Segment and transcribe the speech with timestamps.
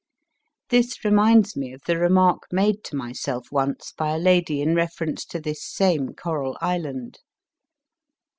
[0.69, 5.23] This reminds me of the remark made to myself once by a lady in reference
[5.25, 7.19] to this same Coral Island.